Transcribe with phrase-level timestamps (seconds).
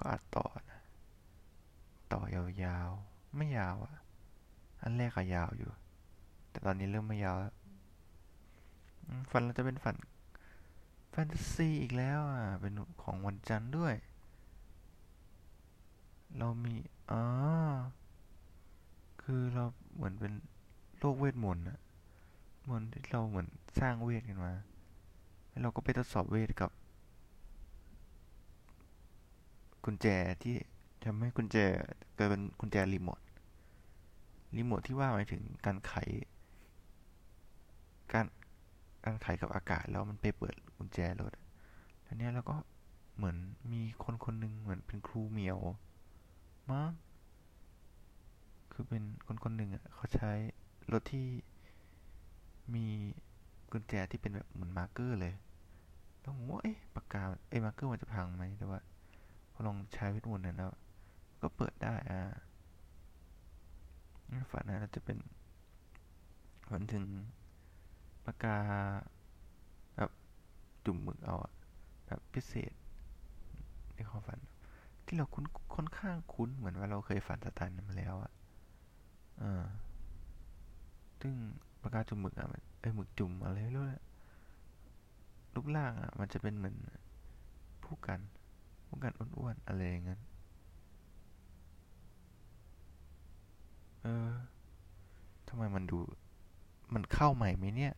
[0.00, 0.80] ก็อัดต่อนะ
[2.12, 3.94] ต่อยาวๆ ไม่ยาวอะ
[4.82, 5.70] อันแรกอะยาวอยู่
[6.50, 7.54] แต่ตอนนี้เริ่มไม่ยาวแล้ว
[9.30, 9.96] ฝันเราจะเป็นฝัน
[11.10, 13.94] แฟนตาซีอีกแล้วอะ เป็นของวันจันทร์ด้วย
[16.38, 16.74] เรามี
[17.10, 17.22] อ๋อ
[19.22, 19.64] คือเรา
[19.94, 20.32] เหมือนเป็น
[20.98, 21.78] โลกเวทมนต์อะ
[22.68, 23.48] มนต์ที่เราเหมือน
[23.80, 24.52] สร้างเวทกันมา
[25.48, 26.70] แล้วเราก็ไปทดสอบเวทกับ
[29.84, 30.06] กุญแจ
[30.42, 30.54] ที่
[31.04, 31.56] ทำให้กุญแจ
[32.14, 33.20] เกิดเป็นกุญแจรีโมท
[34.56, 35.94] รีโมทที่ว่าหมายถึงการไข
[38.12, 38.26] การ
[39.04, 41.32] การไขกับอากาศแล้วมันไปเปิดกุญแจรถ
[42.02, 42.56] แล้วเนี้ยเราก็
[43.16, 43.36] เหมือน
[43.72, 45.58] มีคนคนหนึ่งเหมือนเป็นครูเหมียว
[46.70, 46.90] มั้ง
[48.72, 50.30] คือเป็นคนคนหนึ่งอะเขาใช้
[50.92, 51.26] รถที่
[52.74, 52.86] มี
[53.72, 55.34] กุญแจที่เป็นแบบเหมือน marker เลย
[56.24, 58.80] ต้องว่าเอ๊ะปากกาเอ้ marker มันจะพังไหมแต่ว่า
[59.66, 60.72] ลองใช้เวทมนต์นั้นแล้ว
[61.40, 62.20] ก็เปิดได้อ่า
[64.50, 65.18] ฝันนะเราจะเป็น
[66.68, 67.04] ฝันถึง
[68.24, 68.56] ปากกา
[69.96, 70.10] แบบ
[70.84, 71.52] จุ่มหมึกเอาอะ
[72.06, 72.72] แบบพิเศษ
[73.94, 74.38] ในความฝัน
[75.06, 78.32] ที่เราคุ้นค่อนข้างคุ้นเหมือนว่าเราเคยฝันสไตล์นั้นมาแล้วอะ
[79.42, 79.64] อ่า
[81.20, 81.34] ซึ่ง
[81.82, 84.02] ปากกาจุ่มหมึกอะมันเอ้ยหมึกจุ่มอะไรไม่รู้แหละ
[85.54, 86.76] รูปร่างอะมันจะเป็นเหมือน
[87.84, 88.20] ผู้กัน
[89.04, 90.20] กันอ้วนๆอะไรอย่างนั้น
[94.02, 94.30] เออ
[95.48, 95.98] ทำไมมันดู
[96.94, 97.92] มันเข้าใหม่ไหมเนี่ย